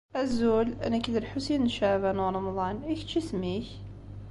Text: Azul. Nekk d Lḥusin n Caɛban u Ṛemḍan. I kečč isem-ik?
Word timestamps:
Azul. 0.21 0.67
Nekk 0.91 1.05
d 1.13 1.15
Lḥusin 1.23 1.65
n 1.69 1.73
Caɛban 1.75 2.21
u 2.25 2.27
Ṛemḍan. 2.35 2.77
I 2.91 2.93
kečč 2.99 3.11
isem-ik? 3.19 3.69